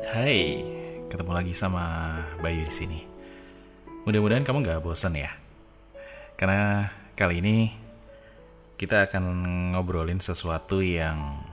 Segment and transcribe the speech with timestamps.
[0.00, 0.64] Hey,
[1.12, 3.00] ketemu lagi sama Bayu di sini.
[4.08, 5.28] Mudah-mudahan kamu nggak bosan ya.
[6.40, 7.68] Karena kali ini
[8.80, 9.24] kita akan
[9.76, 11.44] ngobrolin sesuatu yang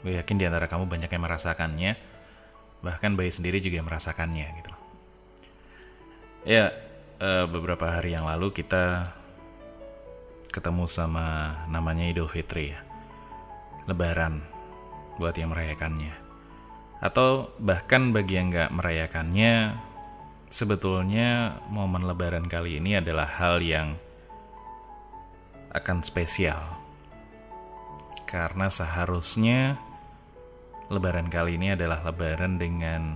[0.00, 2.00] gue yakin di antara kamu banyak yang merasakannya.
[2.80, 4.72] Bahkan Bayu sendiri juga merasakannya gitu.
[6.48, 6.72] Ya,
[7.20, 9.12] eh, beberapa hari yang lalu kita
[10.48, 12.80] ketemu sama namanya Idul Fitri ya.
[13.84, 14.40] Lebaran
[15.20, 16.29] buat yang merayakannya.
[17.00, 19.80] Atau bahkan bagi yang nggak merayakannya,
[20.52, 23.96] sebetulnya momen Lebaran kali ini adalah hal yang
[25.72, 26.60] akan spesial.
[28.28, 29.80] Karena seharusnya
[30.90, 33.14] Lebaran kali ini adalah Lebaran dengan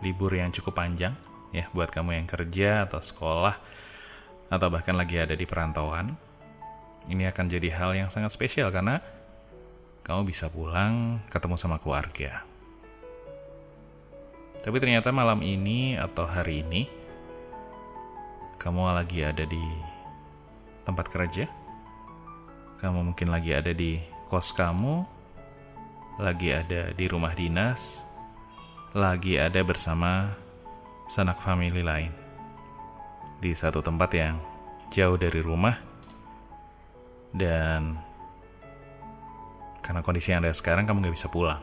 [0.00, 1.16] libur yang cukup panjang
[1.54, 3.56] ya buat kamu yang kerja atau sekolah
[4.50, 6.14] atau bahkan lagi ada di perantauan.
[7.04, 9.02] Ini akan jadi hal yang sangat spesial karena
[10.04, 12.44] kamu bisa pulang ketemu sama keluarga.
[14.60, 16.88] Tapi ternyata malam ini atau hari ini
[18.60, 19.64] kamu lagi ada di
[20.84, 21.48] tempat kerja.
[22.84, 23.96] Kamu mungkin lagi ada di
[24.28, 25.04] kos kamu,
[26.20, 28.04] lagi ada di rumah dinas,
[28.92, 30.36] lagi ada bersama
[31.08, 32.12] sanak famili lain.
[33.40, 34.36] Di satu tempat yang
[34.92, 35.76] jauh dari rumah
[37.32, 37.96] dan
[39.84, 41.60] karena kondisi yang ada sekarang kamu gak bisa pulang.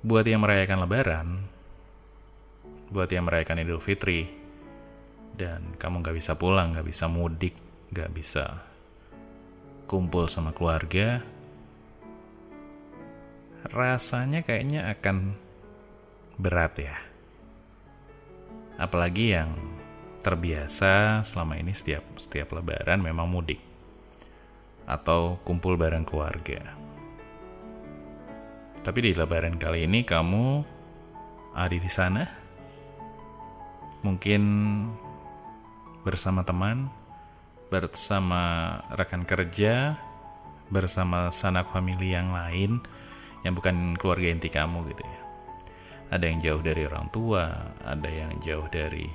[0.00, 1.28] Buat yang merayakan lebaran,
[2.88, 4.32] buat yang merayakan idul fitri,
[5.36, 7.52] dan kamu gak bisa pulang, gak bisa mudik,
[7.92, 8.64] gak bisa
[9.84, 11.20] kumpul sama keluarga,
[13.68, 15.36] rasanya kayaknya akan
[16.40, 16.96] berat ya.
[18.80, 19.52] Apalagi yang
[20.24, 23.69] terbiasa selama ini setiap setiap lebaran memang mudik
[24.90, 26.74] atau kumpul bareng keluarga.
[28.80, 30.64] Tapi di lebaran kali ini kamu
[31.54, 32.24] ada di sana.
[34.00, 34.42] Mungkin
[36.02, 36.88] bersama teman,
[37.68, 40.00] bersama rekan kerja,
[40.72, 42.80] bersama sanak famili yang lain
[43.44, 45.20] yang bukan keluarga inti kamu gitu ya.
[46.10, 47.44] Ada yang jauh dari orang tua,
[47.84, 49.06] ada yang jauh dari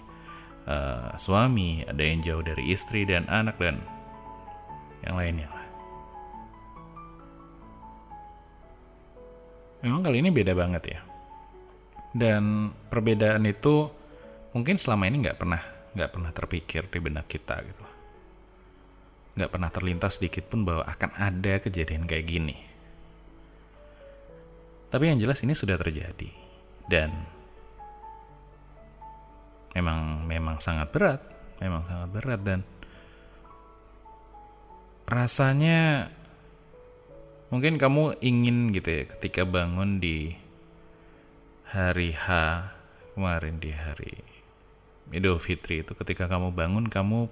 [0.69, 3.81] uh, suami, ada yang jauh dari istri dan anak dan
[5.03, 5.65] yang lainnya lah.
[9.84, 11.00] Memang kali ini beda banget ya.
[12.16, 13.91] Dan perbedaan itu
[14.56, 15.62] mungkin selama ini nggak pernah
[15.96, 17.85] nggak pernah terpikir di benak kita gitu.
[19.35, 22.56] Nggak pernah terlintas sedikit pun bahwa akan ada kejadian kayak gini.
[24.88, 26.31] Tapi yang jelas ini sudah terjadi
[26.88, 27.12] dan
[29.75, 31.22] memang memang sangat berat,
[31.59, 32.59] memang sangat berat dan
[35.03, 36.09] rasanya
[37.55, 40.35] mungkin kamu ingin gitu ya ketika bangun di
[41.71, 42.27] hari H
[43.16, 44.19] kemarin di hari
[45.16, 47.31] Idul Fitri itu ketika kamu bangun kamu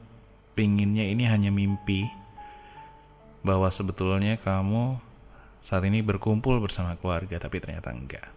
[0.56, 2.08] pinginnya ini hanya mimpi
[3.44, 4.96] bahwa sebetulnya kamu
[5.60, 8.32] saat ini berkumpul bersama keluarga tapi ternyata enggak.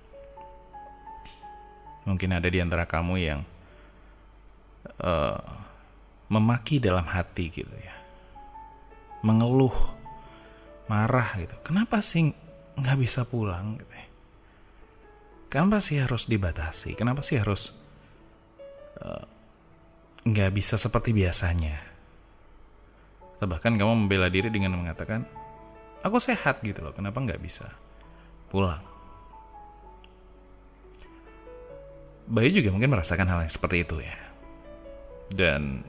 [2.02, 3.46] Mungkin ada di antara kamu yang
[4.98, 5.38] uh,
[6.26, 7.94] memaki dalam hati gitu ya.
[9.22, 9.95] Mengeluh
[10.86, 11.54] marah gitu.
[11.66, 12.30] Kenapa sih
[12.76, 14.06] nggak bisa pulang gitu ya?
[15.56, 16.92] kenapa sih harus dibatasi?
[16.98, 17.72] Kenapa sih harus
[20.26, 21.80] nggak uh, bisa seperti biasanya?
[23.36, 25.24] Atau bahkan kamu membela diri dengan mengatakan
[26.04, 26.92] aku sehat gitu loh.
[26.92, 27.72] Kenapa nggak bisa
[28.52, 28.82] pulang?
[32.26, 34.18] Bayu juga mungkin merasakan hal yang seperti itu ya.
[35.30, 35.86] Dan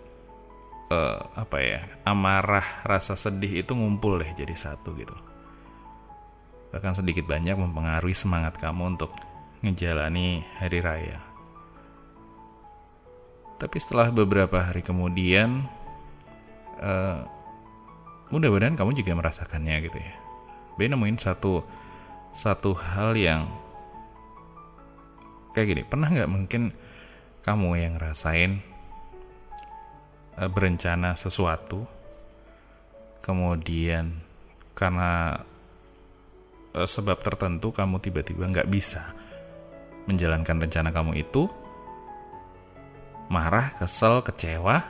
[0.91, 5.15] uh, apa ya amarah rasa sedih itu ngumpul deh jadi satu gitu.
[6.71, 9.12] Bahkan sedikit banyak mempengaruhi semangat kamu untuk
[9.63, 11.19] ngejalani hari raya.
[13.57, 15.65] Tapi setelah beberapa hari kemudian
[16.77, 17.25] uh,
[18.29, 20.13] mudah-mudahan kamu juga merasakannya gitu ya.
[20.77, 21.65] Ben nemuin satu
[22.38, 23.50] satu hal yang
[25.57, 26.69] kayak gini pernah nggak mungkin
[27.41, 28.62] kamu yang ngerasain
[30.45, 31.89] berencana sesuatu
[33.25, 34.22] kemudian
[34.78, 35.42] karena
[36.78, 39.18] uh, sebab tertentu kamu tiba-tiba nggak bisa
[40.06, 41.50] menjalankan rencana kamu itu
[43.28, 44.86] marah, kesel, kecewa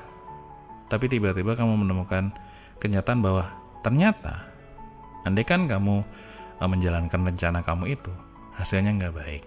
[0.92, 2.30] tapi tiba-tiba kamu menemukan
[2.78, 3.50] kenyataan bahwa
[3.82, 4.46] ternyata
[5.24, 6.04] andai kan kamu
[6.60, 8.12] uh, menjalankan rencana kamu itu
[8.60, 9.44] hasilnya nggak baik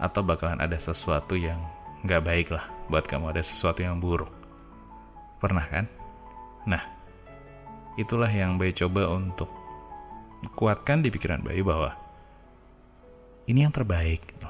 [0.00, 1.60] atau bakalan ada sesuatu yang
[2.06, 4.39] nggak baik lah buat kamu ada sesuatu yang buruk
[5.40, 5.88] pernah kan
[6.68, 6.84] nah
[7.96, 9.50] itulah yang baik coba untuk
[10.56, 11.92] kuatkan di pikiran Bayu bahwa
[13.50, 14.22] ini yang terbaik.
[14.24, 14.48] Gitu.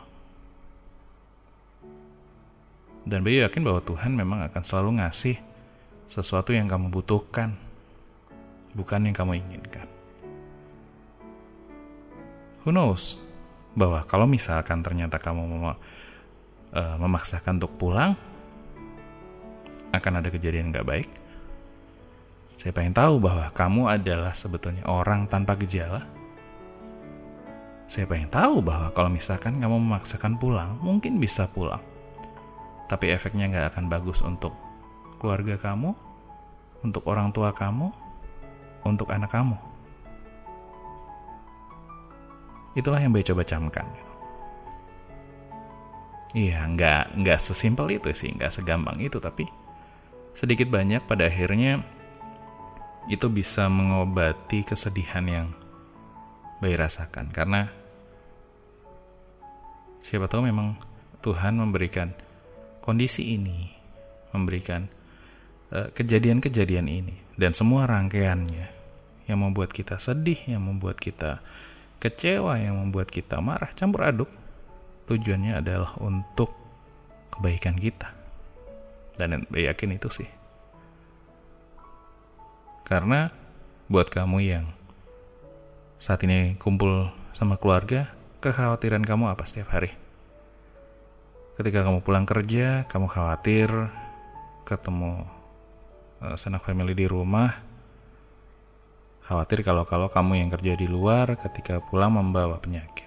[3.08, 5.40] Dan Bayu yakin bahwa Tuhan memang akan selalu ngasih
[6.04, 7.56] sesuatu yang kamu butuhkan,
[8.76, 9.88] bukan yang kamu inginkan.
[12.62, 13.16] Who knows?
[13.72, 15.74] Bahwa kalau misalkan ternyata kamu uh,
[17.00, 18.14] memaksakan untuk pulang,
[19.90, 21.08] akan ada kejadian gak baik.
[22.60, 26.04] Saya pengen tahu bahwa kamu adalah sebetulnya orang tanpa gejala.
[27.88, 31.80] Saya pengen tahu bahwa kalau misalkan kamu memaksakan pulang, mungkin bisa pulang.
[32.86, 34.52] Tapi efeknya nggak akan bagus untuk
[35.18, 35.96] keluarga kamu,
[36.84, 37.88] untuk orang tua kamu,
[38.84, 39.56] untuk anak kamu.
[42.76, 43.88] Itulah yang baik coba camkan.
[46.36, 49.48] Iya, nggak nggak sesimpel itu sih, nggak segampang itu, tapi
[50.34, 51.82] sedikit banyak pada akhirnya
[53.10, 55.48] itu bisa mengobati kesedihan yang
[56.60, 57.32] bayi rasakan.
[57.32, 57.66] Karena
[60.04, 60.76] siapa tahu memang
[61.24, 62.12] Tuhan memberikan
[62.84, 63.72] kondisi ini
[64.30, 64.86] memberikan
[65.74, 67.16] eh, kejadian-kejadian uh, ini.
[67.40, 68.80] Dan semua rangkaiannya
[69.30, 71.38] yang membuat kita sedih yang membuat kita
[72.02, 74.30] kecewa yang membuat kita marah campur aduk
[75.06, 76.50] tujuannya adalah untuk
[77.30, 78.19] kebaikan kita
[79.20, 80.30] dan yakin itu sih
[82.90, 83.30] karena
[83.86, 84.66] buat kamu yang
[86.02, 88.10] saat ini kumpul sama keluarga,
[88.42, 89.94] kekhawatiran kamu apa setiap hari?
[91.54, 93.70] Ketika kamu pulang kerja, kamu khawatir
[94.66, 95.22] ketemu
[96.18, 97.62] uh, sanak family di rumah,
[99.28, 103.06] khawatir kalau-kalau kamu yang kerja di luar ketika pulang membawa penyakit.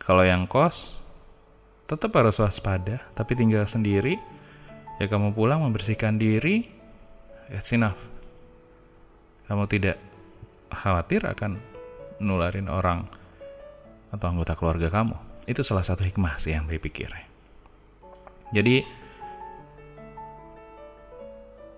[0.00, 0.96] Kalau yang kos,
[1.86, 4.18] tetap harus waspada, tapi tinggal sendiri,
[4.98, 6.76] ya kamu pulang membersihkan diri,
[7.46, 7.98] It's enough.
[9.46, 10.02] Kamu tidak
[10.66, 11.62] khawatir akan
[12.18, 13.06] nularin orang
[14.10, 15.14] atau anggota keluarga kamu.
[15.46, 17.06] Itu salah satu hikmah sih yang dipikir.
[18.50, 18.82] Jadi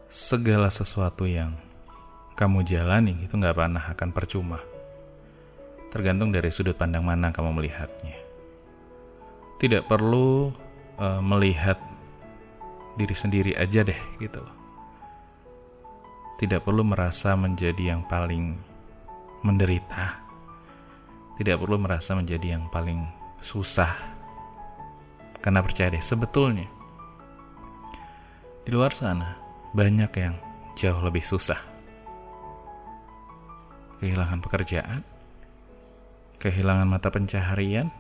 [0.08, 1.52] segala sesuatu yang
[2.32, 4.64] kamu jalani itu nggak pernah akan percuma.
[5.92, 8.27] Tergantung dari sudut pandang mana kamu melihatnya.
[9.58, 10.54] Tidak perlu
[10.98, 11.78] uh, melihat
[12.94, 14.58] diri sendiri aja deh gitu loh
[16.38, 18.54] tidak perlu merasa menjadi yang paling
[19.42, 20.22] menderita,
[21.34, 23.10] tidak perlu merasa menjadi yang paling
[23.42, 23.90] susah.
[25.42, 26.70] Karena percaya deh, sebetulnya
[28.62, 29.34] di luar sana
[29.74, 30.38] banyak yang
[30.78, 31.58] jauh lebih susah.
[33.98, 35.02] Kehilangan pekerjaan,
[36.38, 37.90] kehilangan mata pencaharian,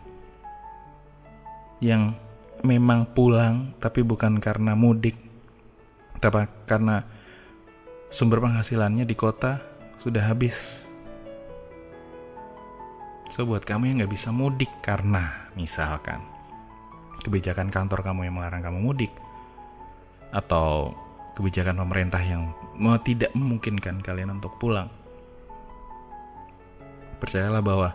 [1.78, 2.14] yang
[2.66, 5.14] memang pulang tapi bukan karena mudik,
[6.18, 7.06] tapi karena
[8.10, 9.62] sumber penghasilannya di kota
[10.02, 10.86] sudah habis.
[13.28, 16.24] So buat kamu yang nggak bisa mudik karena misalkan
[17.20, 19.12] kebijakan kantor kamu yang melarang kamu mudik
[20.32, 20.96] atau
[21.36, 22.50] kebijakan pemerintah yang
[23.04, 24.90] tidak memungkinkan kalian untuk pulang.
[27.18, 27.90] Percayalah bahwa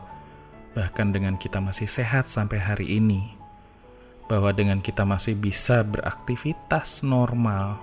[0.75, 3.33] bahkan dengan kita masih sehat sampai hari ini,
[4.33, 7.77] bahwa dengan kita masih bisa beraktivitas normal,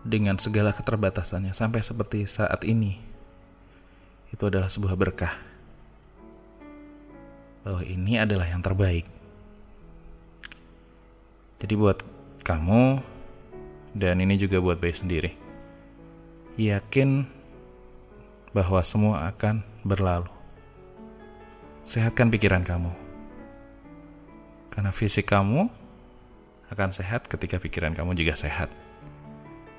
[0.00, 2.96] dengan segala keterbatasannya sampai seperti saat ini
[4.32, 5.36] itu adalah sebuah berkah.
[7.68, 9.04] Bahwa ini adalah yang terbaik.
[11.60, 12.00] Jadi buat
[12.40, 13.04] kamu
[13.92, 15.32] dan ini juga buat bayi sendiri
[16.56, 17.28] yakin
[18.56, 20.32] bahwa semua akan berlalu.
[21.84, 23.07] Sehatkan pikiran kamu
[24.72, 25.68] karena fisik kamu
[26.68, 28.68] akan sehat ketika pikiran kamu juga sehat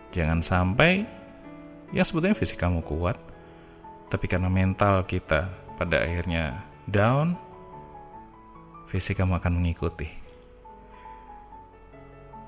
[0.10, 1.06] Jangan sampai
[1.94, 3.18] ya sebetulnya fisik kamu kuat,
[4.10, 7.38] tapi karena mental kita pada akhirnya down,
[8.90, 10.10] fisik kamu akan mengikuti.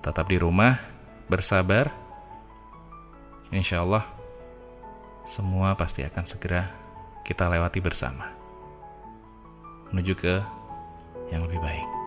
[0.02, 0.82] Tetap di rumah,
[1.30, 1.94] bersabar.
[3.54, 4.08] Insya Allah,
[5.30, 6.74] semua pasti akan segera
[7.22, 8.26] kita lewati bersama.
[9.94, 10.42] Menuju ke
[11.30, 12.01] yang lebih baik.